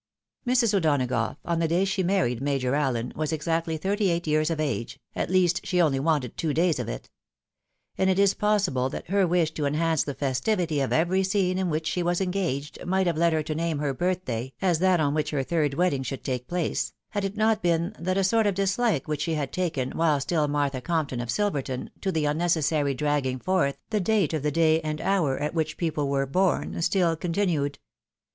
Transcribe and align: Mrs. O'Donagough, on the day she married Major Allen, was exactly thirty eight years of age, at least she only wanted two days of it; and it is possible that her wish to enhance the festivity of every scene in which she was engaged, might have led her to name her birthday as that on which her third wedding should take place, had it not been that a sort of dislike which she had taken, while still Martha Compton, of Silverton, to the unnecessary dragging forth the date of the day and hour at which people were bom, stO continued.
Mrs. 0.47 0.73
O'Donagough, 0.73 1.37
on 1.45 1.59
the 1.59 1.67
day 1.67 1.85
she 1.85 2.01
married 2.01 2.41
Major 2.41 2.73
Allen, 2.73 3.13
was 3.15 3.31
exactly 3.31 3.77
thirty 3.77 4.09
eight 4.09 4.25
years 4.25 4.49
of 4.49 4.59
age, 4.59 4.99
at 5.15 5.29
least 5.29 5.61
she 5.63 5.79
only 5.79 5.99
wanted 5.99 6.35
two 6.35 6.55
days 6.55 6.79
of 6.79 6.89
it; 6.89 7.11
and 7.99 8.09
it 8.09 8.17
is 8.17 8.33
possible 8.33 8.89
that 8.89 9.11
her 9.11 9.27
wish 9.27 9.51
to 9.51 9.67
enhance 9.67 10.01
the 10.01 10.15
festivity 10.15 10.79
of 10.81 10.91
every 10.91 11.21
scene 11.21 11.59
in 11.59 11.69
which 11.69 11.85
she 11.85 12.01
was 12.01 12.19
engaged, 12.19 12.83
might 12.83 13.05
have 13.05 13.15
led 13.15 13.31
her 13.31 13.43
to 13.43 13.53
name 13.53 13.77
her 13.77 13.93
birthday 13.93 14.51
as 14.59 14.79
that 14.79 14.99
on 14.99 15.13
which 15.13 15.29
her 15.29 15.43
third 15.43 15.75
wedding 15.75 16.01
should 16.01 16.23
take 16.23 16.47
place, 16.47 16.93
had 17.09 17.23
it 17.23 17.37
not 17.37 17.61
been 17.61 17.95
that 17.99 18.17
a 18.17 18.23
sort 18.23 18.47
of 18.47 18.55
dislike 18.55 19.07
which 19.07 19.21
she 19.21 19.35
had 19.35 19.53
taken, 19.53 19.91
while 19.91 20.19
still 20.19 20.47
Martha 20.47 20.81
Compton, 20.81 21.21
of 21.21 21.29
Silverton, 21.29 21.91
to 22.01 22.11
the 22.11 22.25
unnecessary 22.25 22.95
dragging 22.95 23.37
forth 23.37 23.77
the 23.91 23.99
date 23.99 24.33
of 24.33 24.41
the 24.41 24.49
day 24.51 24.81
and 24.81 24.99
hour 24.99 25.37
at 25.37 25.53
which 25.53 25.77
people 25.77 26.09
were 26.09 26.25
bom, 26.25 26.81
stO 26.81 27.15
continued. 27.15 27.77